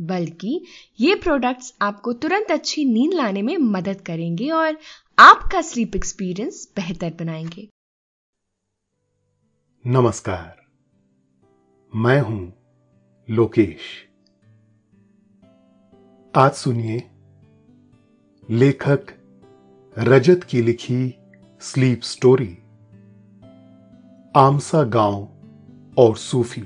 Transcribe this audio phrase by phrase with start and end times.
[0.00, 0.64] बल्कि
[1.00, 4.78] ये प्रोडक्ट्स आपको तुरंत अच्छी नींद लाने में मदद करेंगे और
[5.18, 7.68] आपका स्लीप एक्सपीरियंस बेहतर बनाएँगे।
[9.86, 10.66] नमस्कार।
[11.94, 12.54] मैं हूँ
[13.30, 14.08] लोकेश।
[16.34, 17.10] आज सुनिए
[18.50, 19.06] लेखक
[19.98, 21.14] रजत की लिखी
[21.60, 22.58] स्लीप स्टोरी
[24.36, 25.28] आमसा गाँव
[25.98, 26.62] और सूफी,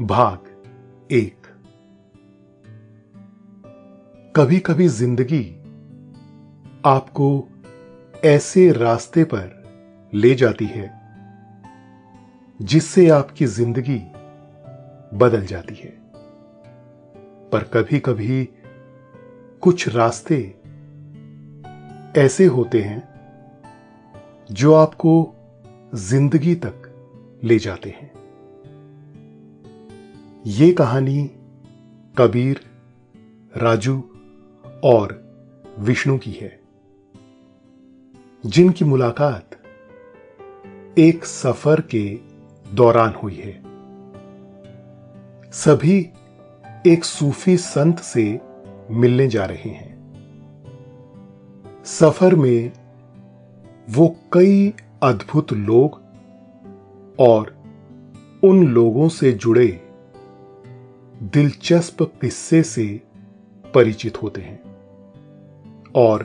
[0.00, 0.46] भाग
[1.12, 1.39] एक।
[4.36, 5.44] कभी कभी ज़िंदगी
[6.84, 7.48] आपको
[8.24, 10.90] ऐसे रास्ते पर ले जाती है,
[12.60, 13.98] जिससे आपकी ज़िंदगी
[15.18, 15.90] बदल जाती है।
[17.50, 18.48] पर कभी कभी
[19.62, 20.38] कुछ रास्ते
[22.16, 23.02] ऐसे होते हैं,
[24.52, 25.34] जो आपको
[25.94, 26.88] ज़िंदगी तक
[27.44, 28.10] ले जाते हैं।
[30.46, 31.30] ये कहानी
[32.18, 32.60] कबीर,
[33.56, 34.02] राजू
[34.84, 35.20] और
[35.78, 36.60] विष्णु की है,
[38.46, 39.50] जिनकी मुलाकात
[40.98, 42.18] एक सफ़र के
[42.74, 43.62] दौरान हुई है।
[45.52, 46.10] सभी
[46.86, 48.40] एक सूफी संत से
[48.90, 49.90] मिलने जा रहे हैं।
[51.84, 52.72] सफ़र में
[53.90, 56.00] वो कई अद्भुत लोग
[57.18, 57.56] और
[58.44, 59.80] उन लोगों से जुड़े
[61.22, 63.00] दिलचस्प किस्से से
[63.74, 64.69] परिचित होते हैं।
[65.94, 66.22] और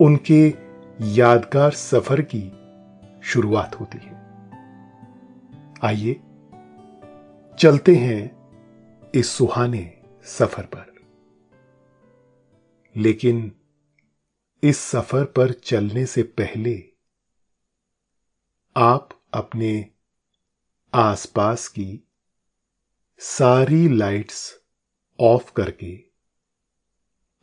[0.00, 0.54] उनके
[1.00, 2.52] यादगार सफ़र की
[3.22, 4.18] शुरुआत होती है।
[5.84, 6.20] आइए
[7.58, 8.38] चलते हैं
[9.14, 10.94] इस सुहाने सफ़र पर।
[12.96, 13.52] लेकिन
[14.62, 16.84] इस सफ़र पर चलने से पहले
[18.76, 19.90] आप अपने
[20.94, 22.08] आसपास की
[23.18, 24.60] सारी लाइट्स
[25.20, 26.00] ऑफ़ करके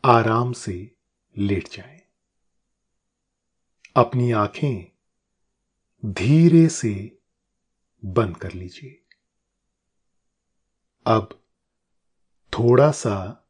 [0.06, 0.95] आराम से
[1.38, 2.02] लेट जाएँ।
[3.96, 4.92] अपनी आँखें
[6.06, 7.20] धीरे से
[8.06, 9.04] बंद कर लीजिए।
[11.08, 11.44] अब
[12.54, 13.48] थोड़ा सा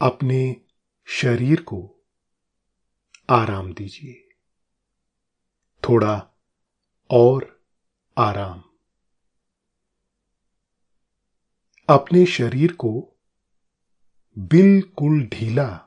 [0.00, 0.60] अपने
[1.06, 2.06] शरीर को
[3.30, 4.28] आराम दीजिए।
[5.88, 6.30] थोड़ा
[7.10, 7.64] और
[8.18, 8.64] आराम।
[11.88, 13.18] अपने शरीर को
[14.38, 15.86] बिल्कुल ढीला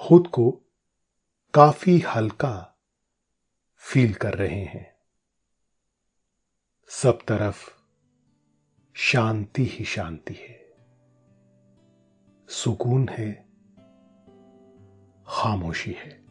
[0.00, 0.50] खुद को
[1.54, 2.78] काफ़ी हल्का
[3.76, 4.94] फील कर रहे हैं।
[6.88, 7.70] सब तरफ़
[8.94, 10.60] शांति ही शांति है।
[12.48, 13.32] सुकून है,
[15.28, 16.24] खामोशी है।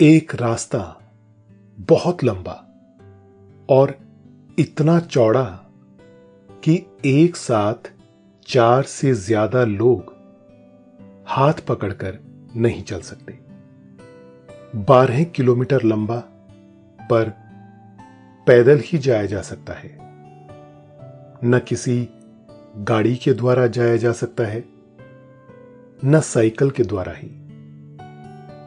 [0.00, 1.12] एक रास्ता
[1.78, 2.54] बहुत लंबा
[3.68, 3.98] और
[4.58, 5.44] इतना चौड़ा
[6.64, 7.92] कि एक साथ
[8.46, 10.11] चार से ज़्यादा लोग
[11.34, 12.18] हाथ पकड़कर
[12.56, 13.38] नहीं चल सकते।
[14.78, 16.16] बारह किलोमीटर लंबा,
[17.10, 17.28] पर
[18.46, 19.98] पैदल ही जाया जा सकता है।
[21.44, 22.08] न किसी
[22.78, 24.64] गाड़ी के द्वारा जाया जा सकता है,
[26.04, 27.28] न साइकिल के द्वारा ही।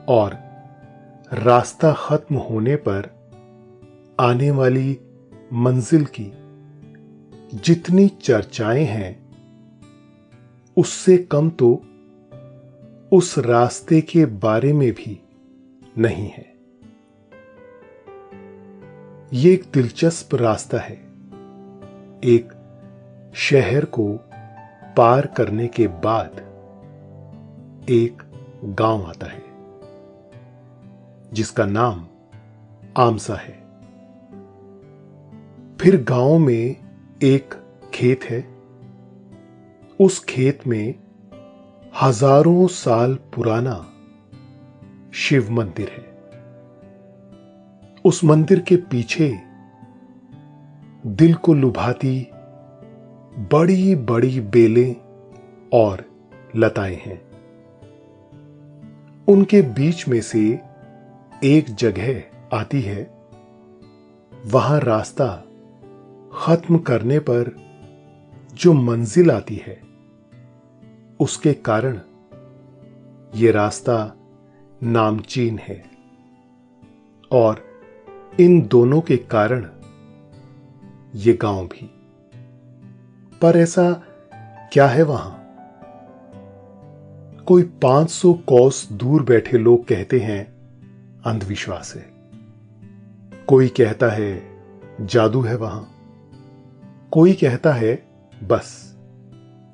[0.08, 0.38] और
[1.34, 3.30] रास्ता खत्म होने पर
[4.20, 5.00] आने वाली
[5.54, 6.32] मंजिल की
[7.58, 9.32] जितनी चर्चाएँ हैं,
[10.78, 11.84] उससे कम तो
[13.16, 15.24] उस रास्ते के बारे में भी
[15.98, 16.56] नहीं है।
[19.34, 20.96] यह एक दिलचस्प रास्ता है।
[22.24, 22.54] एक
[23.36, 24.20] शहर को
[24.98, 26.30] पार करने के बाद
[27.90, 28.24] एक
[28.64, 29.44] गाँव आता है,
[31.34, 32.08] जिसका नाम
[32.98, 33.64] आमसा है।
[35.78, 36.76] फिर गाँव में
[37.24, 37.54] एक
[37.94, 38.56] खेत है।
[40.00, 41.05] उस खेत में
[42.01, 43.74] हज़ारों साल पुराना
[45.13, 46.03] शिव मंदिर है।
[48.06, 49.39] उस मंदिर के पीछे
[51.07, 52.27] दिल को लुभाती
[53.51, 54.95] बड़ी बड़ी बेलें
[55.74, 56.06] और
[56.56, 57.21] लताएँ हैं।
[59.27, 60.59] उनके बीच में से
[61.44, 63.03] एक जगह आती है।
[64.45, 65.44] वहाँ रास्ता
[66.33, 67.56] खत्म करने पर
[68.53, 69.94] जो मंजिल आती है
[71.20, 72.00] उसके कारण
[73.36, 74.16] यह रास्ता
[74.84, 75.86] नामचीन है
[77.32, 77.64] और
[78.40, 79.70] इन दोनों के कारण
[81.16, 81.92] ये गाँव भी।
[83.42, 83.92] पर ऐसा
[84.74, 85.42] क्या है वहाँ?
[87.46, 90.46] कोई 500 कोस दूर बैठे लोग कहते हैं,
[91.26, 92.14] अंधविश्वास है।
[93.48, 94.44] कोई कहता है,
[95.02, 95.92] जादू है वहाँ।
[97.12, 98.08] कोई कहता है,
[98.44, 98.96] बस,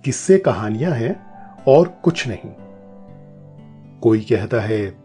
[0.05, 1.30] किससे कहानियाँ हैं?
[1.67, 2.51] और कुछ नहीं।
[3.99, 5.03] कोई कहता है,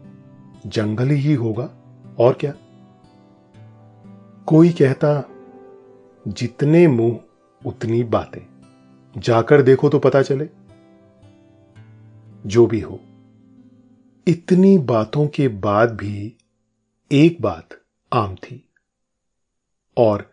[0.65, 1.69] जंगल ही होगा,
[2.19, 2.53] और क्या?
[4.45, 5.29] कोई कहता,
[6.27, 7.19] जितने मुँह,
[7.65, 8.41] उतनी बातें।
[9.17, 10.49] जाकर देखो तो पता चले।
[12.45, 12.99] जो भी हो।
[14.27, 16.37] इतनी बातों के बाद भी
[17.11, 17.69] एक बात
[18.13, 18.69] आम थी,
[19.97, 20.31] और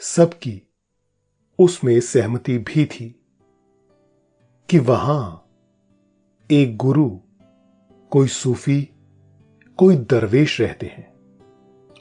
[0.00, 0.62] सबकी
[1.58, 3.21] उसमें सहमति भी थी।
[4.72, 5.48] कि वहाँ
[6.50, 7.10] एक गुरु,
[8.10, 8.88] कोई सूफी,
[9.76, 11.12] कोई दरवेश रहते हैं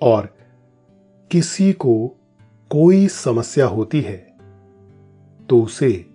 [0.02, 0.38] और
[1.32, 2.08] किसी को
[2.70, 4.38] कोई समस्या होती है
[5.50, 6.10] तो उसे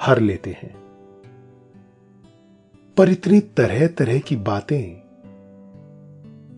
[0.00, 0.74] हर लेते हैं।
[2.96, 5.00] पर इतनी तरह तरह की बातें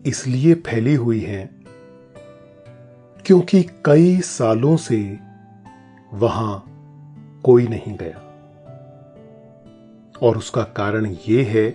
[0.06, 1.64] इसलिए फैली हुई हैं
[3.26, 5.18] क्योंकि कई सालों से
[6.12, 6.64] वहाँ
[7.44, 8.24] कोई नहीं गया।
[10.22, 11.70] और उसका कारण यह है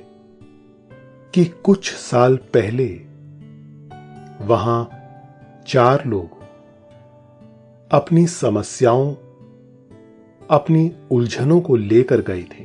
[1.33, 3.01] कि कुछ साल पहले
[4.45, 4.89] वहाँ
[5.67, 6.43] चार लोग
[7.91, 9.15] अपनी समस्याओं,
[10.49, 12.63] अपनी उलझनों को लेकर गए थे।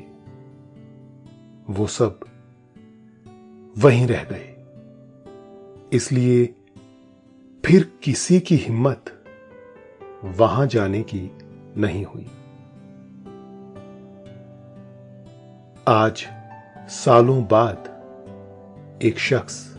[1.70, 2.20] वो सब
[3.78, 4.54] वहीं रह गए।
[5.92, 6.54] इसलिए
[7.64, 9.24] फिर किसी की हिम्मत
[10.24, 11.30] वहाँ जाने की
[11.76, 12.26] नहीं हुई।
[15.88, 16.26] आज,
[16.88, 17.76] सालों बाद,
[19.02, 19.76] एक शख्स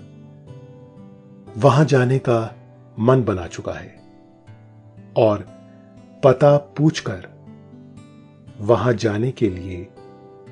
[1.57, 2.55] वहाँ जाने का
[2.99, 3.95] मन बना चुका है
[5.17, 5.47] और
[6.23, 7.27] पता पूछकर
[8.61, 9.87] वहाँ जाने के लिए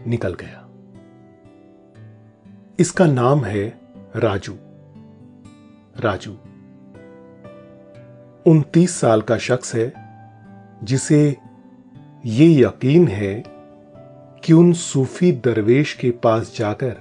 [0.07, 0.67] निकल गया।
[2.79, 3.79] इसका नाम है
[4.15, 4.55] राजू।
[5.99, 6.31] राजू,
[8.51, 9.93] उनतीस साल का शख्स है
[10.83, 11.37] जिसे
[12.25, 13.56] ये यकीन है
[14.43, 16.95] कि उन सूफी दरवेश के पास जाकर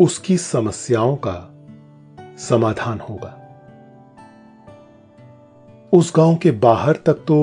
[0.00, 1.36] उसकी समस्याओं का
[2.38, 3.36] समाधान होगा।
[5.92, 7.38] उस गाँव के बाहर तक तो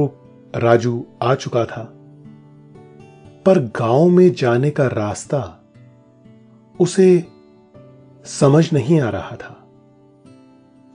[0.55, 1.83] राजू आ चुका था,
[3.45, 5.63] पर गाँव में जाने का रास्ता
[6.79, 7.25] उसे
[8.25, 9.53] समझ नहीं आ रहा था।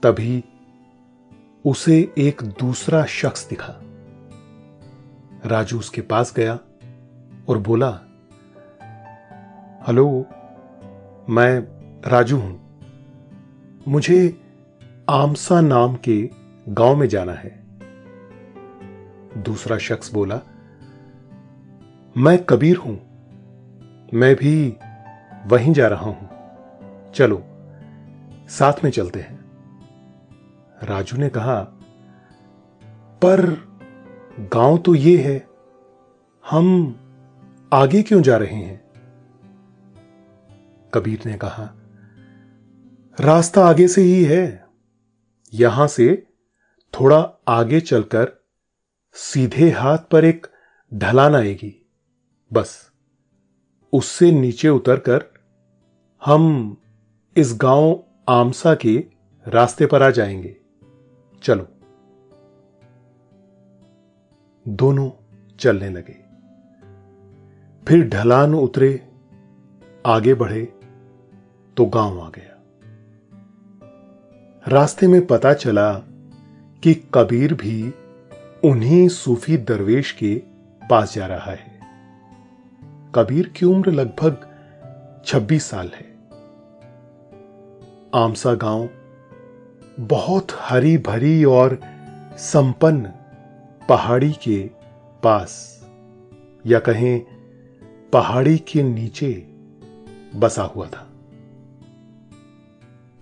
[0.03, 0.43] तभी
[1.65, 3.75] उसे एक दूसरा शख्स दिखा।
[5.45, 6.59] राजू उसके पास गया
[7.49, 7.89] और बोला,
[9.87, 10.25] हेलो,
[11.29, 11.59] मैं
[12.09, 12.79] राजू हूँ।
[13.87, 14.41] मुझे
[15.09, 16.29] आमसा नाम के
[16.69, 17.63] गाँव में जाना है।
[19.37, 20.41] दूसरा शख्स बोला,
[22.17, 23.01] मैं कबीर हूँ।
[24.13, 24.77] मैं भी
[25.45, 26.29] वहीं जा रहा हूँ।
[27.11, 27.43] चलो,
[28.49, 29.45] साथ में चलते हैं।
[30.83, 31.61] राजू ने कहा,
[33.21, 33.67] पर
[34.39, 35.47] गाँव तो ये है,
[36.49, 36.99] हम
[37.73, 38.83] आगे क्यों जा रहे हैं?
[40.93, 41.73] कबीर ने कहा,
[43.19, 44.65] रास्ता आगे से ही है।
[45.53, 46.27] यहाँ से
[46.99, 48.45] थोड़ा आगे चलकर
[49.13, 50.47] सीधे हाथ पर एक
[50.93, 51.89] ढलान आएगी।
[52.53, 52.91] बस,
[53.93, 55.25] उससे नीचे उतरकर
[56.25, 56.77] हम
[57.37, 59.05] इस गाँव आमसा के
[59.47, 60.57] रास्ते पर आ जाएँगे।
[61.43, 61.67] चलो।
[64.67, 65.11] दोनों
[65.59, 66.32] चलने लगे।
[67.87, 69.01] फिर ढलान उतरे,
[70.05, 70.73] आगे बढ़े
[71.77, 72.61] तो गाँव आ गया।
[74.67, 75.93] रास्ते में पता चला
[76.83, 77.93] कि कबीर भी
[78.63, 80.35] उन्हीं सूफी दरवेश के
[80.89, 81.79] पास जा रहा है।
[83.15, 84.47] कबीर की उम्र लगभग
[85.25, 86.13] 26 साल है।
[88.15, 88.89] आमसा गाँव
[89.99, 91.79] बहुत हरी भरी और
[92.37, 93.11] संपन्न
[93.89, 94.69] पहाड़ी के
[95.23, 95.83] पास,
[96.65, 97.32] या कहें
[98.13, 99.47] पहाड़ी के नीचे
[100.35, 101.09] बसा हुआ था।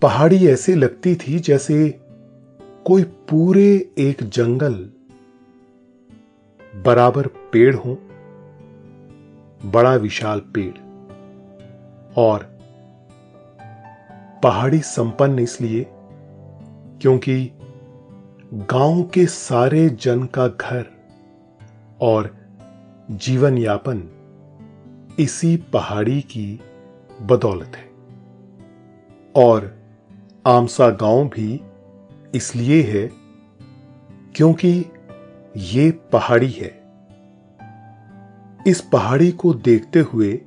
[0.02, 1.90] पहाड़ी ऐसे लगती थी जैसे
[2.86, 4.74] कोई पूरे एक जंगल
[6.86, 7.96] बराबर पेड़ हो,
[9.66, 10.78] बड़ा विशाल पेड़।
[12.18, 12.60] और
[14.44, 15.88] पहाड़ी संपन्न इसलिए
[17.02, 17.52] क्योंकि
[18.54, 20.86] गाँव के सारे जन का घर
[22.02, 22.38] और
[23.12, 24.21] जीवन यापन
[25.20, 26.60] इसी पहाड़ी की
[27.22, 27.92] बदौलत है।
[29.36, 29.80] और
[30.48, 31.62] आमसा गाँव भी
[32.36, 33.12] इसलिए है
[34.36, 34.86] क्योंकि
[35.58, 36.82] ये पहाड़ी है।
[38.68, 40.42] इस पहाड़ी को देखते हुए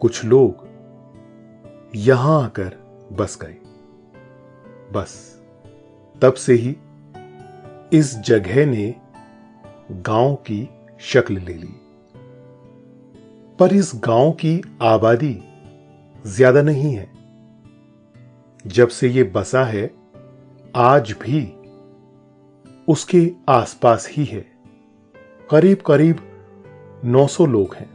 [0.00, 0.66] कुछ लोग
[1.94, 2.76] यहाँ आकर
[3.12, 3.56] बस गए।
[4.92, 5.42] बस,
[6.22, 6.76] तब से ही
[7.92, 8.94] इस जगह ने
[9.92, 10.68] गाँव की
[11.00, 11.85] शक्ल ले ली।
[13.58, 15.38] पर इस गाँव की आबादी
[16.26, 17.08] ज़्यादा नहीं है।
[18.66, 19.90] जब से ये बसा है,
[20.76, 21.42] आज भी
[22.88, 24.44] उसके आसपास ही है।
[25.50, 26.20] करीब करीब
[27.04, 27.88] 900 लोग हैं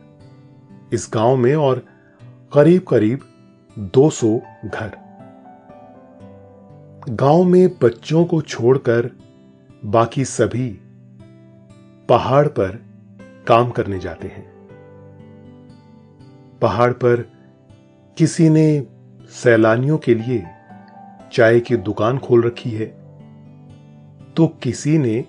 [0.94, 1.86] इस गाँव में और
[2.54, 3.20] करीब करीब
[3.78, 4.92] 200 घर।
[7.10, 9.12] गाँव में बच्चों को छोड़कर
[9.86, 10.70] बाकी सभी
[12.10, 12.80] पहाड़ पर
[13.48, 14.51] काम करने जाते हैं।
[16.62, 17.22] पहाड़ पर
[18.18, 18.66] किसी ने
[19.34, 20.44] सैलानियों के लिए
[21.34, 22.86] चाय की दुकान खोल रखी है
[24.36, 25.20] तो किसी ने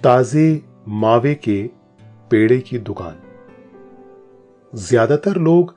[0.00, 1.62] ताजे मावे के
[2.30, 3.16] पेड़े की दुकान।
[4.72, 5.74] ज़्यादातर लोग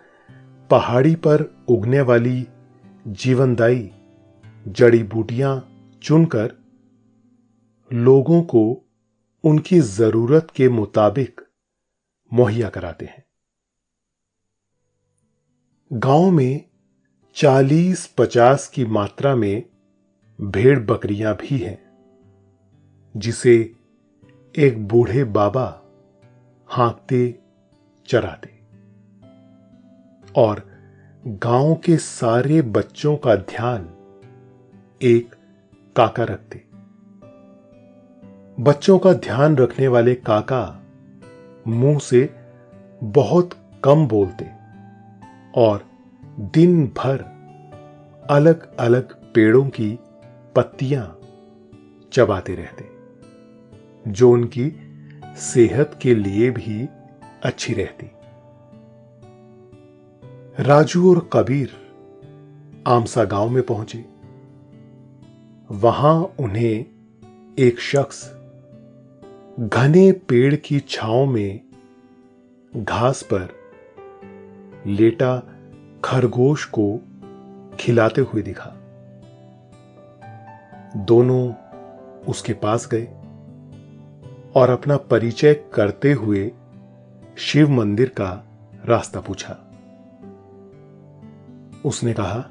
[0.69, 2.45] पहाड़ी पर उगने वाली
[3.07, 3.89] जीवनदायी
[4.65, 5.53] जड़ी बूटियाँ
[6.01, 6.53] चुनकर
[7.91, 8.63] लोगों को
[9.43, 11.41] उनकी ज़रूरत के मुताबिक
[12.31, 13.22] मुहैया कराते हैं।
[15.95, 16.65] गाँव में
[17.35, 19.63] चालीस पचास की मात्रा में
[20.41, 21.83] भेड़ बकरियाँ भी हैं,
[23.17, 23.73] जिसे
[24.57, 25.81] एक बूढ़े बाबा
[26.67, 27.39] हाँकते,
[28.07, 28.59] चराते।
[30.35, 30.69] और
[31.27, 33.89] गाँव के सारे बच्चों का ध्यान
[35.01, 35.35] एक
[35.95, 36.63] काका रखते।
[38.63, 40.83] बच्चों का ध्यान रखने वाले काका
[41.67, 42.35] मुँह से
[43.03, 43.49] बहुत
[43.83, 44.52] कम बोलते।
[45.55, 45.85] और
[46.39, 47.23] दिन भर
[48.29, 49.99] अलग अलग पेड़ों की
[50.55, 51.19] पत्तियाँ
[52.13, 52.85] चबाते रहते,
[54.11, 54.71] जो उनकी
[55.37, 56.87] सेहत के लिए भी
[57.43, 58.09] अच्छी रहती।
[60.59, 61.71] राजू और कबीर
[62.87, 64.05] आमसा गाँव में पहुँचे।
[65.71, 66.85] वहाँ उन्हें
[67.59, 68.33] एक शख्स
[69.59, 71.61] घने पेड़ की छांव में
[72.75, 73.62] घास पर
[74.85, 75.43] लेटा
[76.05, 76.99] खरगोश को
[77.79, 78.73] खिलाते हुए दिखा।
[80.95, 81.53] दोनों
[82.27, 83.07] उसके पास गए
[84.55, 86.51] और अपना परिचय करते हुए
[87.37, 88.43] शिव मंदिर का
[88.85, 89.59] रास्ता पूछा।
[91.85, 92.49] उसने कहा,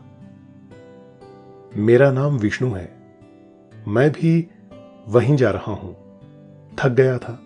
[1.77, 2.93] मेरा नाम विष्णु है।
[3.89, 4.51] मैं भी
[5.09, 5.97] वहीं जा रहा हूँ।
[6.79, 7.43] थक गया था।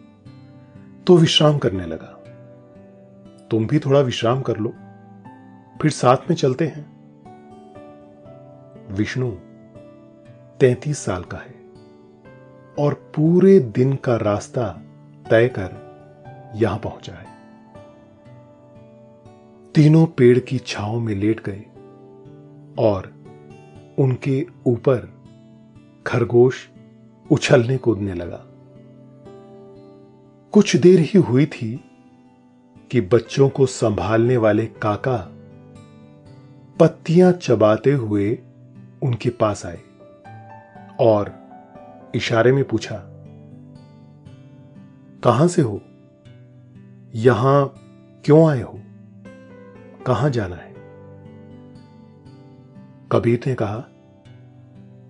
[1.07, 2.16] तो विश्राम करने लगा।
[3.51, 4.75] तुम भी थोड़ा विश्राम कर लो।
[5.83, 6.97] फिर साथ में चलते हैं।
[8.91, 9.31] विष्णु
[10.61, 11.55] तैतीस साल का है
[12.79, 14.83] और पूरे दिन का रास्ता
[15.31, 15.87] तय कर
[16.55, 17.27] यहाँ पहुँचा है।
[19.75, 21.65] तीनों पेड़ की छाओं में लेट गए
[22.79, 23.15] और
[23.99, 25.13] उनके ऊपर
[26.07, 26.69] खरगोश
[27.33, 28.45] उछलने कूदने लगा।
[30.53, 31.86] कुछ देर ही हुई थी
[32.91, 35.17] कि बच्चों को संभालने वाले काका
[36.81, 38.39] पत्तियाँ चबाते हुए
[39.03, 39.81] उनके पास आए
[41.01, 41.35] और
[42.15, 42.97] इशारे में पूछा,
[45.25, 45.81] कहाँ से हो?
[47.15, 47.75] यहाँ
[48.25, 48.81] क्यों आए हो?
[50.07, 50.75] कहाँ जाना है?
[53.13, 53.85] कबीर ने कहा,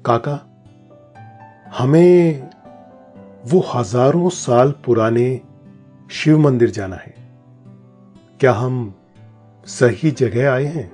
[0.06, 0.40] काका,
[1.78, 2.48] हमें
[3.46, 5.40] वो हज़ारों साल पुराने
[6.10, 7.25] शिव मंदिर जाना है।
[8.40, 8.94] क्या हम
[9.66, 10.90] सही जगह आए हैं?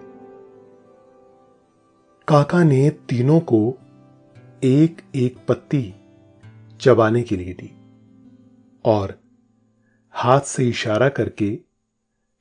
[2.28, 3.78] काका ने तीनों को
[4.64, 5.94] एक एक पत्ती
[6.80, 7.76] चबाने के लिए दी
[8.84, 9.20] और
[10.10, 11.58] हाथ से इशारा करके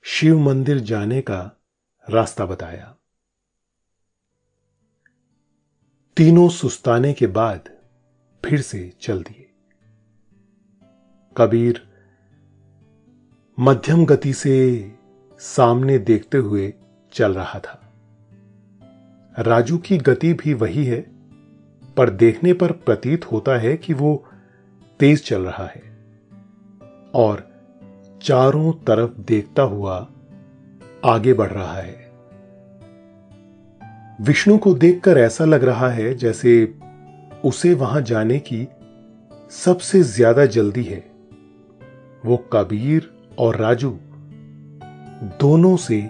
[0.04, 1.62] शिव मंदिर जाने का
[2.10, 2.96] रास्ता बताया।
[6.18, 7.70] तीनों सुस्ताने के बाद
[8.46, 9.52] फिर से चल दिए।
[11.38, 11.91] कबीर
[13.62, 14.92] मध्यम गति से
[15.40, 16.74] सामने देखते हुए
[17.14, 17.94] चल रहा था।
[19.42, 21.00] राजू की गति भी वही है,
[21.98, 24.26] पर देखने पर प्रतीत होता है कि वो
[25.00, 25.82] तेज चल रहा है
[27.16, 27.48] और
[28.22, 30.10] चारों तरफ़ देखता हुआ
[31.06, 32.12] आगे बढ़ रहा है।
[34.22, 36.74] विष्णु को देखकर ऐसा लग रहा है जैसे
[37.46, 38.68] उसे वहाँ जाने की
[39.52, 41.04] सबसे ज़्यादा जल्दी है।
[42.26, 43.90] वो कबीर और राजू
[45.40, 46.10] दोनों से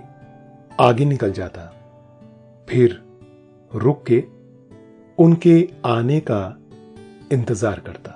[0.79, 1.65] आगे निकल जाता।
[2.67, 3.01] फिर
[3.71, 4.23] रुक के
[5.17, 6.41] उनके आने का
[7.31, 8.11] इंतज़ार करता।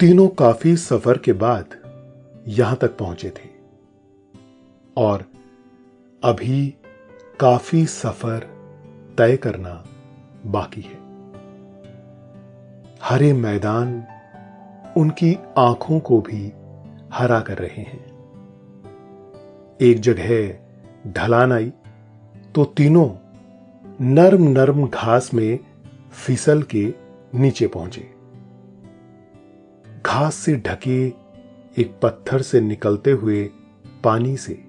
[0.00, 1.76] तीनों काफ़ी सफ़र के बाद
[2.48, 3.48] यहाँ तक पहुँचे थे
[4.96, 5.24] और
[6.22, 6.74] अभी
[7.40, 8.46] काफ़ी सफ़र
[9.18, 9.82] तय करना
[10.46, 11.02] बाकी है।
[13.02, 13.96] हरे मैदान
[14.96, 16.52] उनकी आँखों को भी
[17.14, 18.04] हरा कर रहे हैं।
[19.80, 21.72] एक जगह ढलान आई
[22.54, 23.08] तो तीनों
[24.00, 25.58] नर्म नर्म घास में
[26.12, 26.94] फिसल के
[27.34, 28.08] नीचे पहुँचे।
[30.06, 31.06] घास से ढके
[31.78, 33.50] एक पत्थर से निकलते हुए
[34.04, 34.64] पानी से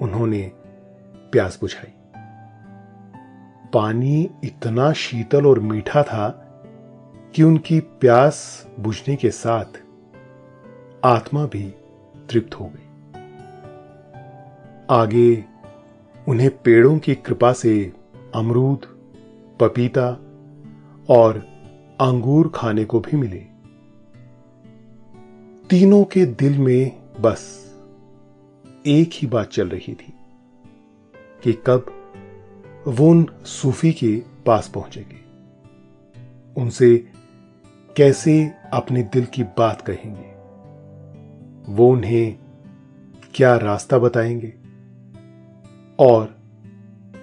[0.00, 0.52] उन्होंने
[1.32, 1.92] प्यास बुझाई।
[3.72, 6.28] पानी इतना शीतल और मीठा था
[7.34, 9.83] कि उनकी प्यास बुझने के साथ
[11.04, 11.62] आत्मा भी
[12.30, 12.80] तृप्त हो गई।
[14.90, 15.44] आगे
[16.28, 17.92] उन्हें पेड़ों की कृपा से
[18.34, 18.78] अमरूद,
[19.60, 20.08] पपीता
[21.08, 21.38] और
[22.00, 23.44] अंगूर खाने को भी मिले।
[25.70, 27.74] तीनों के दिल में बस
[28.86, 30.12] एक ही बात चल रही थी
[31.42, 31.86] कि कब
[32.88, 35.20] वो उन सूफी के पास पहुँचेंगे।
[36.60, 37.08] उनसे
[37.96, 40.33] कैसे अपने दिल की बात कहेंगे?
[41.66, 42.38] वो उन्हें
[43.34, 44.54] क्या रास्ता बताएँगे?
[45.98, 46.38] और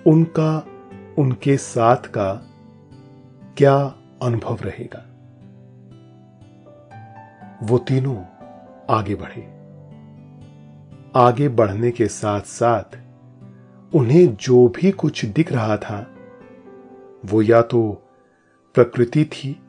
[0.08, 0.68] उनका,
[1.18, 2.34] उनके साथ का
[3.58, 5.06] क्या अनुभव रहेगा?
[7.64, 8.24] वो तीनों
[8.90, 9.62] आगे बढ़े।
[11.16, 13.00] आगे बढ़ने के साथ साथ
[13.96, 16.16] उन्हें जो भी कुछ दिख रहा था,
[17.26, 18.08] वो या तो
[18.74, 19.62] प्रकृति थी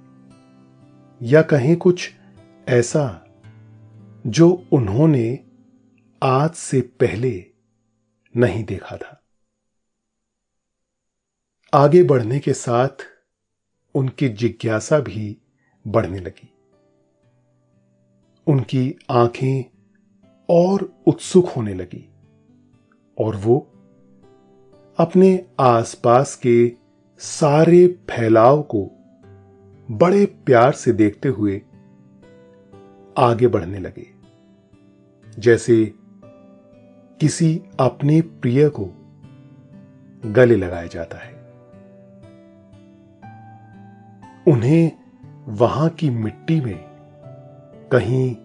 [1.23, 2.13] या कहीं कुछ
[2.69, 3.22] ऐसा
[4.27, 5.45] जो उन्होंने
[6.23, 7.47] आज से पहले
[8.37, 9.23] नहीं देखा था।
[11.75, 12.89] आगे बढ़ने के साथ
[13.95, 15.39] उनकी जिज्ञासा भी
[15.87, 16.55] बढ़ने लगी।
[18.47, 19.65] उनकी आँखें
[20.51, 22.13] और उत्सुक होने लगी
[23.19, 23.59] और वो
[24.99, 26.73] अपने आसपास के
[27.19, 28.91] सारे फैलाव को
[29.91, 31.63] बड़े प्यार से देखते हुए
[33.17, 34.12] आगे बढ़ने लगे।
[35.39, 35.85] जैसे
[37.21, 38.89] किसी अपने प्रिय को
[40.25, 41.33] गले लगाया जाता है।
[44.49, 44.93] उन्हें
[45.49, 46.79] वहाँ की मिट्टी में
[47.93, 48.37] कहीं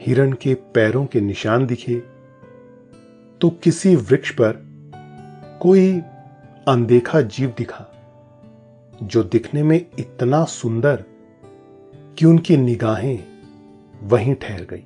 [0.00, 1.96] हिरण के पैरों के निशान दिखे
[3.40, 4.62] तो किसी वृक्ष पर
[5.62, 5.92] कोई
[6.68, 7.86] अनदेखा जीव दिखा,
[9.02, 11.04] जो दिखने में इतना सुंदर
[12.18, 13.24] कि उनकी निगाहें
[14.02, 14.84] वहीं ठहर गई।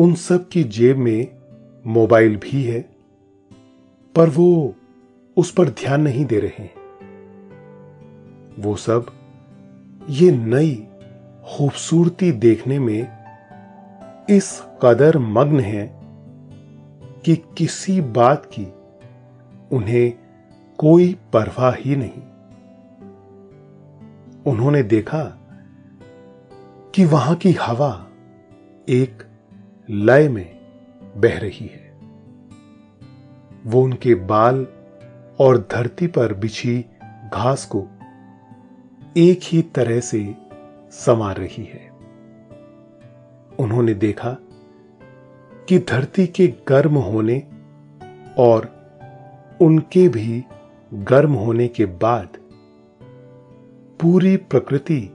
[0.00, 1.28] उन सब की जेब में
[1.86, 2.80] मोबाइल भी है,
[4.16, 4.74] पर वो
[5.36, 6.74] उस पर ध्यान नहीं दे रहे हैं।
[8.58, 9.06] वो सब
[10.10, 10.86] ये नई
[11.44, 13.08] खूबसूरती देखने में
[14.30, 16.00] इस कदर मग्न है
[17.24, 18.64] कि किसी बात की
[19.76, 20.12] उन्हें
[20.78, 22.22] कोई परवाह ही नहीं।
[24.52, 25.24] उन्होंने देखा
[26.94, 28.06] कि वहाँ की हवा
[28.88, 29.29] एक
[29.92, 30.58] लय में
[31.16, 31.90] बह रही है।
[33.66, 34.66] वो उनके बाल
[35.40, 36.84] और धरती पर बिछी
[37.34, 37.86] घास को
[39.16, 40.36] एक ही तरह से
[40.92, 41.90] संवार रही है।
[43.58, 44.36] उन्होंने देखा
[45.68, 47.38] कि धरती के गर्म होने
[48.38, 48.80] और
[49.60, 50.44] उनके भी
[50.94, 52.28] गर्म होने के बाद
[54.00, 55.10] पूरी प्रकृति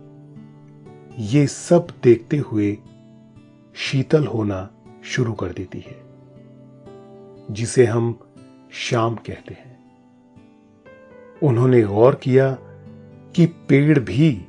[1.20, 2.78] ये सब देखते हुए
[3.76, 4.70] शीतल होना
[5.04, 6.02] शुरू कर देती है,
[7.52, 8.20] जिसे हम
[8.72, 9.76] शाम कहते हैं।
[11.44, 12.58] उन्होंने गौर किया
[13.36, 14.46] कि पेड़ भी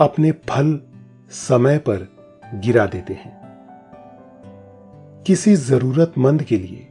[0.00, 0.80] अपने फल
[1.30, 2.08] समय पर
[2.54, 3.42] गिरा देते हैं।
[5.26, 6.88] किसी जरूरतमंद के लिए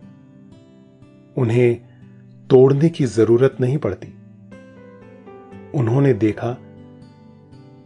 [1.38, 1.82] उन्हें
[2.49, 4.08] तोड़ने की ज़रूरत नहीं पड़ती।
[5.75, 6.58] उन्होंने देखा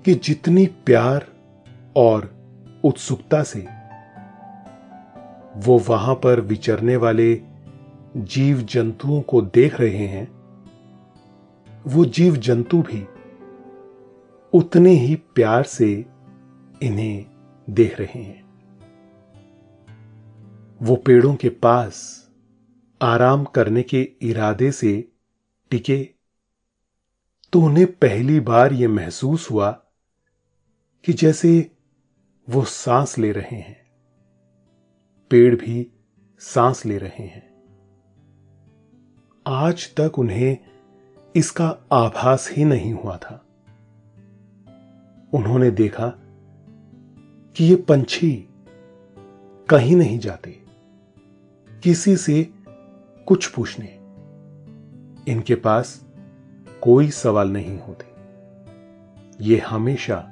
[0.06, 1.28] कि जितनी प्यार
[1.96, 2.35] और
[2.86, 3.67] उत्सुकता से।
[5.56, 7.41] वो वहाँ पर विचरने वाले
[8.17, 10.36] जीव जंतुओं को देख रहे हैं।
[11.88, 13.08] वो जीव जंतु भी
[14.54, 16.06] उतने ही प्यार से
[16.84, 17.26] इन्हें
[17.69, 18.45] देख रहे हैं।
[20.82, 22.28] वो पेड़ों के पास
[23.02, 25.12] आराम करने के इरादे से
[25.71, 26.10] टिके।
[27.54, 29.71] तो उन्हें पहली बार यह महसूस हुआ
[31.06, 31.75] कि जैसे
[32.49, 33.86] वो सांस ले रहे हैं।
[35.29, 35.91] पेड़ भी
[36.39, 37.55] सांस ले रहे हैं।
[39.47, 40.58] आज तक उन्हें
[41.36, 43.45] इसका आभास ही नहीं हुआ था।
[45.34, 46.13] उन्होंने देखा
[47.55, 48.49] कि ये पंछी
[49.69, 50.62] कहीं नहीं जाते,
[51.84, 52.49] किसी से
[53.27, 53.88] कुछ पूछने।
[55.31, 56.05] इनके पास
[56.81, 58.05] कोई सवाल नहीं होते।
[59.43, 60.31] ये हमेशा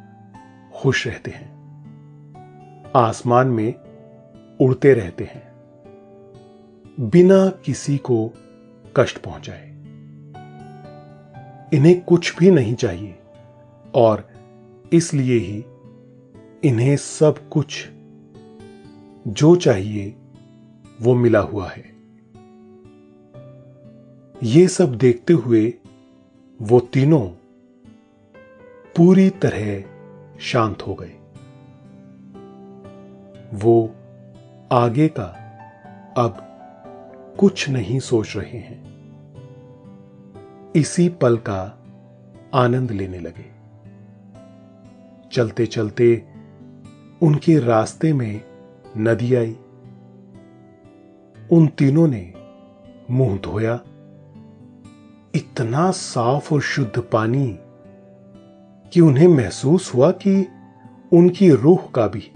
[0.76, 1.53] खुश रहते हैं।
[2.96, 3.74] आसमान में
[4.62, 5.54] उड़ते रहते हैं।
[7.00, 8.30] बिना किसी को
[8.98, 9.70] कष्ट पहुँचाए।
[11.74, 13.20] इन्हें कुछ भी नहीं चाहिए
[13.96, 14.30] और
[14.94, 15.64] इसलिए ही
[16.64, 17.90] इन्हें सब कुछ
[19.28, 20.16] जो चाहिए
[21.02, 21.94] वो मिला हुआ है।
[24.44, 25.74] ये सब देखते हुए
[26.62, 27.28] वो तीनों
[28.98, 29.84] पूरी तरह
[30.40, 31.20] शांत हो गए।
[33.54, 33.96] वो
[34.72, 35.26] आगे का
[36.18, 36.38] अब
[37.40, 38.84] कुछ नहीं सोच रहे हैं।
[40.76, 41.80] इसी पल का
[42.54, 43.52] आनंद लेने लगे।
[45.32, 46.26] चलते चलते
[47.22, 48.42] उनके रास्ते में
[48.98, 49.58] नदी आई।
[51.52, 52.34] उन तीनों ने
[53.12, 53.80] मुँह धोया।
[55.36, 57.60] इतना साफ़ और शुद्ध पानी
[58.94, 60.48] कि उन्हें महसूस हुआ कि
[61.14, 62.32] उनकी रूह का भी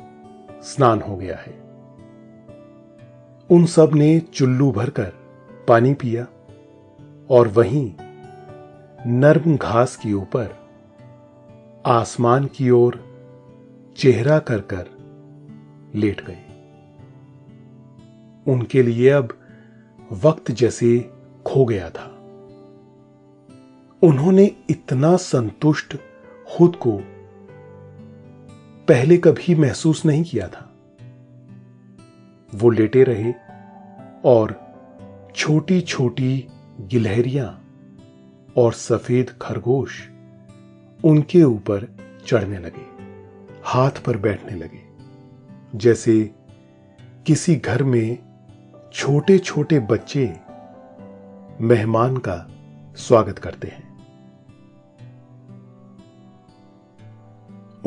[0.64, 1.68] स्नान हो गया है।
[3.52, 5.14] उन सबने चुल्लू भरकर
[5.68, 6.28] पानी पिया
[7.30, 7.94] और वहीं
[9.06, 10.56] नर्म घास के ऊपर
[11.86, 13.04] आसमान की ओर
[13.98, 14.88] चेहरा कर कर
[15.96, 16.44] लेट गए।
[18.54, 19.38] उनके लिए अब
[20.12, 21.12] वक्त जैसे
[21.46, 22.14] खो गया था।
[24.04, 25.98] उन्होंने इतना संतुष्ट
[26.58, 27.02] खुद को
[28.88, 30.64] पहले कभी महसूस नहीं किया था।
[32.54, 33.34] वो लेटे रहे
[34.26, 34.56] और
[35.36, 36.48] छोटी छोटी
[36.82, 37.48] गिलहरियाँ
[38.58, 40.02] और सफ़ेद खरगोश
[41.00, 41.88] उनके ऊपर
[42.28, 42.86] चढ़ने लगे,
[43.64, 44.82] हाथ पर बैठने लगे,
[45.76, 46.20] जैसे
[47.28, 48.18] किसी घर में
[48.94, 50.26] छोटे छोटे बच्चे
[51.62, 52.46] मेहमान का
[52.98, 53.87] स्वागत करते हैं।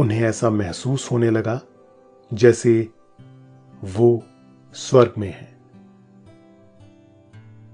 [0.01, 1.61] उन्हें ऐसा महसूस होने लगा
[2.35, 2.89] जैसे
[3.85, 4.23] वो
[4.73, 5.61] स्वर्ग में है।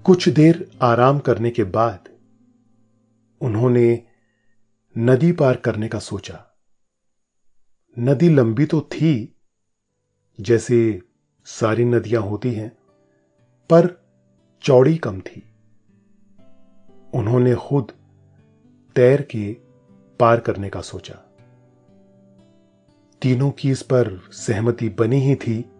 [0.04, 2.08] कुछ देर आराम करने के बाद
[3.40, 4.02] उन्होंने
[4.98, 6.56] नदी पार करने का सोचा।
[7.98, 9.36] नदी लंबी तो थी,
[10.40, 11.02] जैसे
[11.44, 12.76] सारी नदियाँ होती हैं,
[13.70, 14.06] पर
[14.62, 15.54] चौड़ी कम थी।
[17.14, 17.92] उन्होंने खुद
[18.96, 19.56] तैर के
[20.20, 21.25] पार करने का सोचा।
[23.22, 25.70] तीनों की इस पर सहमति बनी ही थी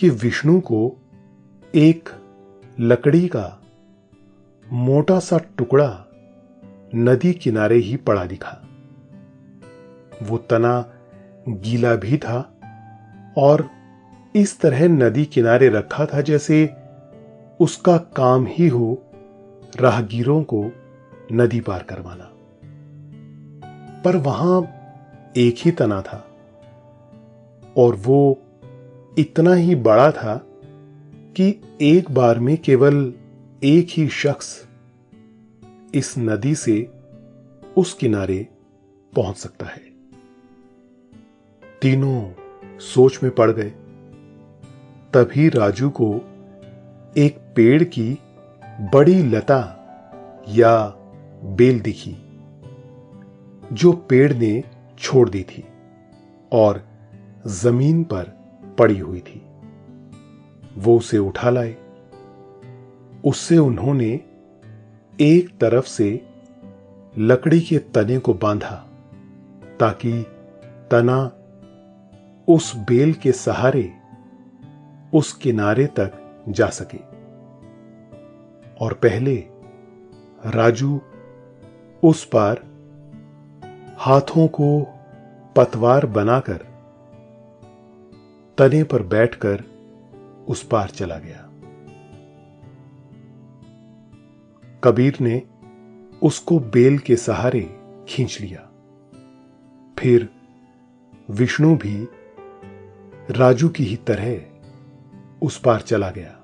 [0.00, 0.96] कि विष्णु को
[1.74, 2.08] एक
[2.80, 3.62] लकड़ी का
[4.72, 6.06] मोटा सा टुकड़ा
[6.94, 8.68] नदी किनारे ही पड़ा दिखा।
[10.22, 10.92] वो तना
[11.48, 12.60] गीला भी था
[13.38, 13.70] और
[14.36, 16.74] इस तरह नदी किनारे रखा था जैसे
[17.60, 19.02] उसका काम ही हो
[19.80, 20.70] राहगीरों को
[21.32, 22.30] नदी पार करवाना।
[24.02, 24.62] पर वहाँ
[25.36, 26.29] एक ही तना था।
[27.80, 28.42] और वो
[29.18, 30.46] इतना ही बड़ा था
[31.36, 33.14] कि एक बार में केवल
[33.64, 34.68] एक ही शख्स
[35.94, 36.90] इस नदी से
[37.76, 38.48] उस किनारे
[39.16, 39.82] पहुँच सकता है।
[41.82, 42.30] तीनों
[42.78, 43.70] सोच में पड़ गए।
[45.14, 46.20] तभी राजू को
[47.16, 48.18] एक पेड़ की
[48.94, 49.76] बड़ी लता
[50.48, 50.86] या
[51.44, 52.16] बेल दिखी,
[53.72, 54.64] जो पेड़ ने
[54.98, 55.64] छोड़ दी थी
[56.52, 56.89] और
[57.46, 58.22] ज़मीन पर
[58.78, 59.46] पड़ी हुई थी।
[60.76, 61.76] वो उसे उठा लाए।
[63.24, 64.20] उससे उन्होंने
[65.20, 66.28] एक तरफ़ से
[67.18, 68.86] लकड़ी के तने को बांधा
[69.80, 70.26] ताकि
[70.90, 71.32] तना
[72.48, 73.92] उस बेल के सहारे
[75.14, 76.12] उस किनारे तक
[76.48, 76.98] जा सके।
[78.80, 79.44] और पहले
[80.46, 81.00] राजू
[82.04, 82.62] उस पार
[83.98, 84.86] हाथों को
[85.56, 86.69] पतवार बनाकर
[88.60, 89.64] तने पर बैठकर
[90.48, 91.46] उस पार चला गया।
[94.84, 95.42] कबीर ने
[96.22, 97.76] उसको बेल के सहारे
[98.08, 98.60] खींच लिया।
[99.98, 100.28] फिर
[101.30, 102.08] विष्णु भी
[103.30, 104.40] राजू की ही तरह
[105.42, 106.38] उस पार चला गया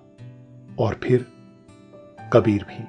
[0.78, 1.26] और फिर
[2.32, 2.82] कबीर भी।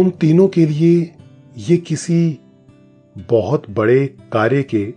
[0.00, 1.16] उन तीनों के लिए
[1.56, 2.40] ये किसी
[3.18, 4.94] बहुत बड़े कार्य के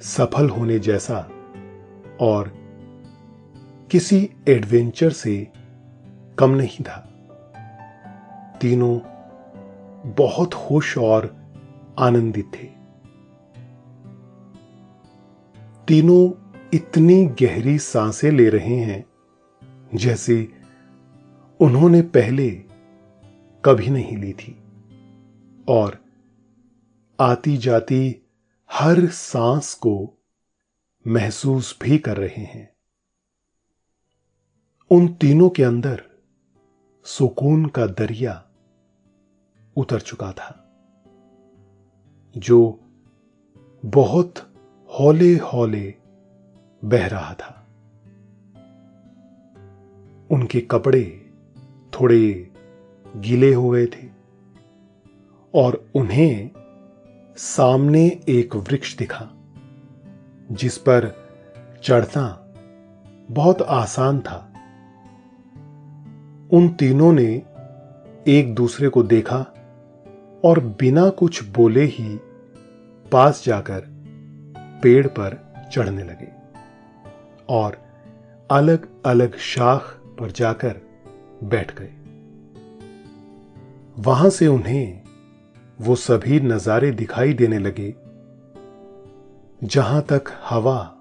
[0.00, 1.28] सफल होने जैसा
[2.20, 2.52] और
[3.90, 5.48] किसी एडवेंचर से
[6.38, 7.08] कम नहीं था।
[8.60, 8.98] तीनों
[10.12, 11.36] बहुत खुश और
[11.98, 12.82] आनंदित थे।
[15.88, 19.04] तीनों इतनी गहरी साँसें ले रहे हैं
[19.94, 20.48] जैसे
[21.60, 22.50] उन्होंने पहले
[23.64, 24.58] कभी नहीं ली थी
[25.68, 26.04] और
[27.20, 28.22] आती जाती
[28.72, 30.18] हर सांस को
[31.06, 32.68] महसूस भी कर रहे हैं।
[34.90, 36.02] उन तीनों के अंदर
[37.04, 38.44] सुकून का दरिया
[39.76, 40.50] उतर चुका था,
[42.36, 42.80] जो
[43.84, 44.38] बहुत
[44.90, 45.94] हौले हौले
[46.84, 47.58] बह रहा था।
[50.30, 51.30] उनके कपड़े
[51.94, 52.52] थोड़े
[53.16, 54.08] गीले हो गए थे
[55.54, 56.50] और उन्हें
[57.36, 59.41] सामने एक वृक्ष दिखा।
[60.52, 61.28] जिस पर
[61.82, 62.54] चढ़ना
[63.30, 64.48] बहुत आसान था।
[66.52, 67.42] उन तीनों ने
[68.26, 69.38] एक दूसरे को देखा
[70.44, 72.20] और बिना कुछ बोले ही
[73.12, 73.82] पास जाकर
[74.82, 76.28] पेड़ पर चढ़ने लगे
[77.48, 77.78] और
[78.50, 80.80] अलग अलग शाख पर जाकर
[81.44, 81.92] बैठ गए।
[83.98, 85.00] वहाँ से उन्हें
[85.80, 87.94] वो सभी नजारे दिखाई देने लगे
[89.64, 90.94] जहाँ तक हवा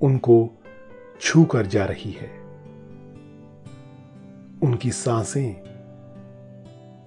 [0.00, 0.50] उनको
[1.20, 2.28] छू कर जा रही है,
[4.62, 5.50] उनकी साँसें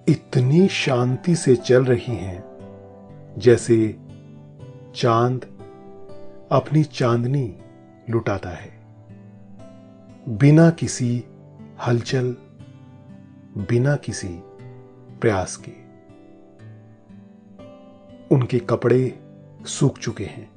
[0.08, 2.44] इतनी शांति से चल रही हैं,
[3.38, 3.98] जैसे
[4.96, 5.44] चाँद
[6.52, 7.54] अपनी चांदनी
[8.10, 8.72] लुटाता है।
[10.28, 11.24] बिना किसी
[11.86, 12.36] हलचल,
[13.58, 14.28] बिना किसी
[15.20, 15.72] प्रयास के
[18.34, 19.18] उनके कपड़े
[19.66, 20.55] सूख चुके हैं।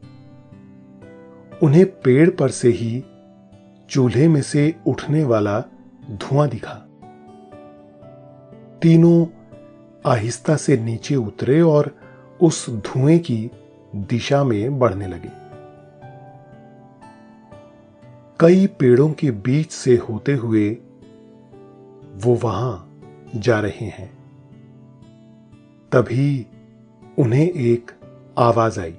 [1.63, 3.03] उन्हें पेड़ पर से ही
[3.89, 5.59] चूल्हे में से उठने वाला
[6.11, 6.85] धुआँ दिखा।
[8.81, 9.25] तीनों
[10.05, 11.95] आहिस्ता से नीचे उतरे और
[12.41, 13.51] उस धुएँ की
[13.95, 15.29] दिशा में बढ़ने लगे।
[18.39, 20.77] कई पेड़ों के बीच से होते हुए
[22.15, 23.01] वो वहाँ
[23.35, 24.19] जा रहे हैं।
[25.91, 26.47] तभी
[27.19, 27.91] उन्हें एक
[28.37, 28.95] आवाज़ आई।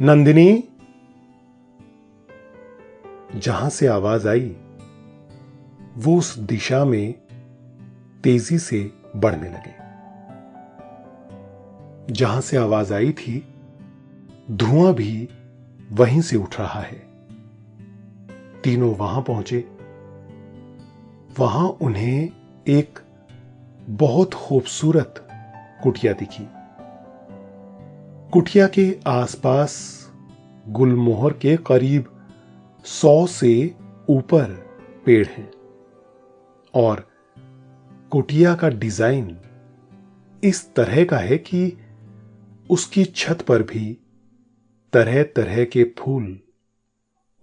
[0.00, 0.64] नंदिनी?
[3.34, 4.56] जहाँ से आवाज़ आई,
[5.96, 7.14] वो उस दिशा में
[8.24, 9.76] तेज़ी से बढ़ने लगे।
[12.14, 13.54] जहाँ से आवाज़ आई थी,
[14.50, 15.28] धुआँ भी
[15.92, 17.06] वहीं से उठ रहा है।
[18.64, 19.68] तीनों वहाँ पहुँचे।
[21.38, 22.30] वहाँ उन्हें
[22.68, 22.98] एक
[23.88, 25.28] बहुत खूबसूरत
[25.82, 26.48] कुटिया दिखी।
[28.30, 30.02] कुटिया के आसपास
[30.68, 32.15] गुलमोहर के करीब
[32.86, 33.74] सौ से
[34.08, 34.52] ऊपर
[35.06, 35.50] पेड़ हैं।
[36.74, 37.00] और
[38.12, 39.36] कुटिया का डिज़ाइन
[40.42, 41.78] इस तरह का है कि
[42.70, 43.92] उसकी छत पर भी
[44.92, 46.38] तरह तरह के फूल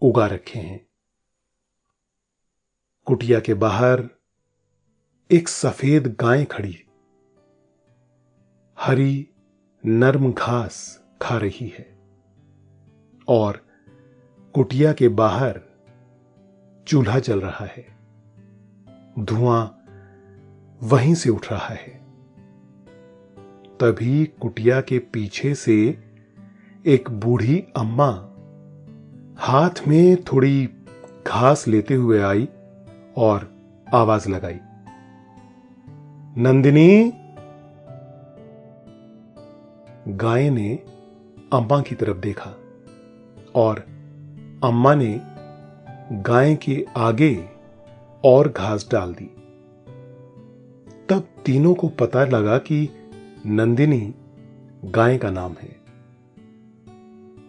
[0.02, 0.80] उगा रखे हैं।
[3.08, 4.08] कुटिया के बाहर
[5.30, 6.76] एक सफ़ेद गाय खड़ी,
[8.78, 9.28] हरी
[9.84, 11.86] नर्म घास खा रही है।
[13.28, 13.62] और
[14.54, 15.62] कुटिया के बाहर
[16.88, 17.86] चूल्हा जल रहा है।
[19.20, 19.86] धुआँ
[20.84, 22.02] वहीं से उठ रहा है।
[23.80, 26.04] तभी कुटिया के पीछे से
[26.86, 28.10] एक बूढ़ी अम्मा
[29.38, 30.70] हाथ में थोड़ी
[31.28, 32.50] घास लेते हुए आई
[33.18, 33.52] और
[33.94, 34.60] आवाज़ लगाई,
[36.44, 37.14] नंदिनी!
[40.08, 40.76] गाय ने
[41.54, 42.54] अम्मा की तरफ़ देखा
[43.56, 43.93] और
[44.64, 45.22] अम्मा ने
[46.22, 47.46] गाय के आगे
[48.26, 49.26] और घास डाल दी।
[51.10, 52.90] तब तीनों को पता लगा कि
[53.46, 54.14] नंदिनी
[54.86, 55.76] गाय का नाम है।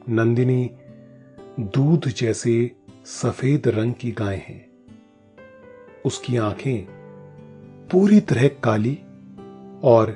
[0.09, 0.70] नंदिनी
[1.61, 4.68] दूध जैसे सफ़ेद रंग की गाय है।
[6.05, 6.87] उसकी आँखें
[7.92, 8.98] पूरी तरह काली
[9.85, 10.11] और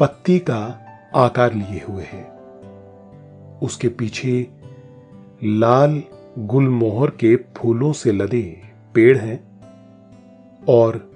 [0.00, 2.24] पत्ती का आकार लिए हुए है।
[3.62, 4.57] उसके पीछे
[5.44, 6.02] लाल
[6.38, 8.62] गुलमोहर के फूलों से लदे
[8.94, 9.60] पेड़ हैं
[10.68, 11.12] और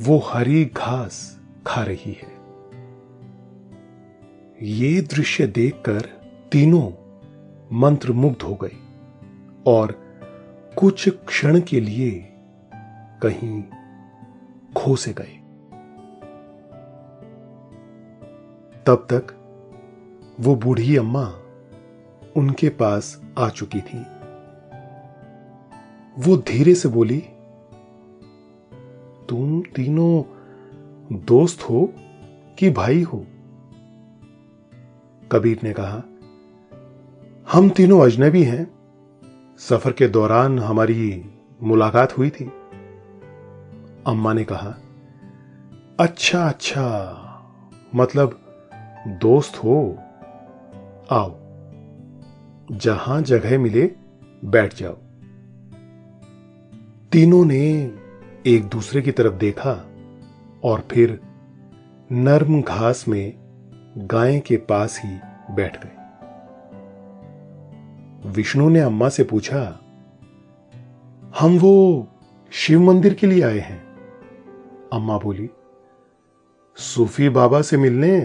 [0.00, 2.38] वो हरी घास खा रही है।
[4.62, 6.00] ये दृश्य देखकर
[6.52, 6.90] तीनों
[7.72, 8.76] मंत्रमुग्ध हो गए
[9.66, 9.92] और
[10.78, 12.10] कुछ क्षण के लिए
[13.22, 13.62] कहीं
[14.76, 15.34] खो से गए।
[18.86, 19.34] तब तक
[20.40, 21.32] वो बूढ़ी अम्मा
[22.38, 23.98] उनके पास आ चुकी थी।
[26.18, 27.18] वो धीरे से बोली,
[29.28, 30.22] तुम तीनों
[31.18, 31.92] दोस्त हो
[32.58, 33.26] कि भाई हो?
[35.32, 36.02] कबीर ने कहा,
[37.52, 38.66] हम तीनों अजनबी हैं।
[39.58, 41.24] सफ़र के दौरान हमारी
[41.62, 42.44] मुलाकात हुई थी।
[44.06, 44.74] अम्मा ने कहा
[46.00, 46.84] अच्छा अच्छा
[47.94, 48.40] मतलब
[49.06, 49.98] दोस्त हो,
[51.10, 51.47] आओ।
[52.72, 53.90] जहाँ जगह मिले,
[54.44, 54.94] बैठ जाओ।
[57.12, 57.92] तीनों ने
[58.46, 59.72] एक दूसरे की तरफ़ देखा
[60.64, 61.20] और फिर
[62.12, 63.32] नर्म घास में
[63.98, 65.18] गाय के पास ही
[65.54, 65.94] बैठ गए।
[68.30, 69.80] विष्णु ने अम्मा से पूछा,
[71.38, 72.08] हम वो
[72.50, 73.82] शिव मंदिर के लिए आए हैं?
[74.92, 75.50] अम्मा बोली,
[76.76, 78.18] सूफी बाबा से मिलने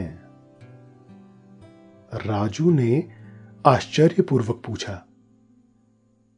[2.13, 3.22] राजू ने
[3.65, 4.93] आश्चर्यपूर्वक पूछा,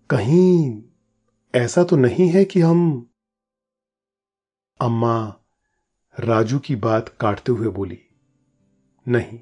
[0.09, 0.83] कहीं
[1.55, 3.09] ऐसा तो नहीं है कि हम
[4.79, 5.17] अम्मा
[6.19, 7.99] राजू की बात काटते हुए बोली,
[9.07, 9.39] नहीं,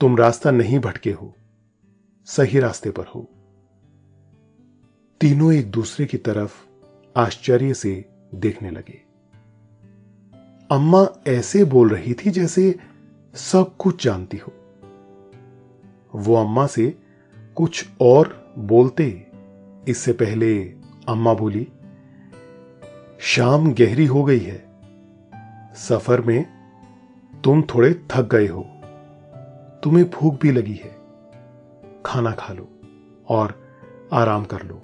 [0.00, 1.34] तुम रास्ता नहीं भटके हो,
[2.26, 3.22] सही रास्ते पर हो।
[5.20, 6.64] तीनों एक दूसरे की तरफ़
[7.16, 7.92] आश्चर्य से
[8.34, 9.00] देखने लगे।
[10.70, 12.78] अम्मा ऐसे बोल रही थी जैसे
[13.34, 14.52] सब कुछ जानती हो।
[16.14, 16.98] वो अम्मा से
[17.54, 19.26] कुछ और बोलते।
[19.88, 20.62] इससे पहले
[21.08, 21.68] अम्मा बोली,
[23.20, 24.68] शाम गहरी हो गई है।
[25.74, 26.46] सफ़र में
[27.44, 28.62] तुम थोड़े थक गए हो।
[29.84, 30.96] तुम्हें भूख भी लगी है।
[32.06, 32.68] खाना खा लो
[33.28, 33.54] और
[34.12, 34.82] आराम कर लो।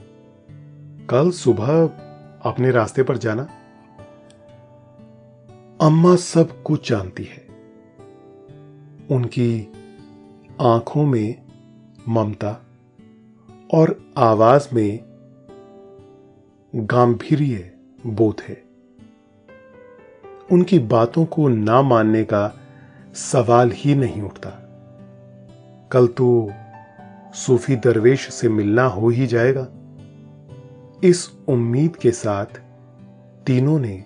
[1.11, 1.87] कल सुबह
[2.51, 3.49] अपने रास्ते पर जाना।
[5.81, 7.47] अम्मा सब कुछ जानती है।
[9.11, 9.73] उनकी
[10.61, 11.43] आँखों में
[12.09, 12.63] ममता
[13.75, 14.99] और आवाज़ में
[16.75, 17.73] गंभीर्य
[18.07, 18.65] बोध है।
[20.53, 22.61] उनकी बातों को ना मानने का
[23.15, 24.51] सवाल ही नहीं उठता।
[25.93, 26.53] कल तो
[27.35, 29.69] सूफी दरवेश से मिलना हो ही जाएगा।
[31.05, 32.47] इस उम्मीद के साथ
[33.47, 34.05] तीनों ने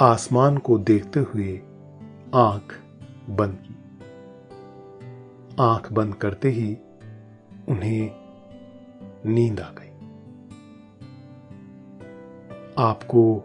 [0.00, 1.60] आसमान को देखते हुए
[2.34, 2.80] आँख
[3.30, 3.75] बंद की।
[5.60, 6.74] आँख बंद करते ही
[7.68, 8.10] उन्हें
[9.26, 9.86] नींद आ गई।
[12.78, 13.36] आपको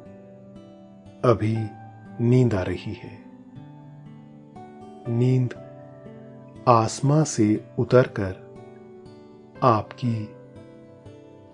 [1.26, 1.58] अभी
[2.24, 3.24] नींद आ रही है।
[5.10, 5.54] नींद
[6.68, 8.52] आसमां से उतरकर
[9.64, 10.26] आपकी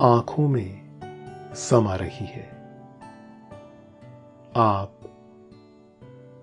[0.02, 0.88] आँखों में
[1.54, 2.50] समा रही है।
[4.56, 4.94] आप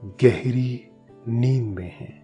[0.04, 0.88] गहरी
[1.28, 2.23] नींद में हैं।